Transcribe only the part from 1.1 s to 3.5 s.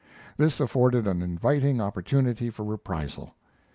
inviting opportunity for reprisal.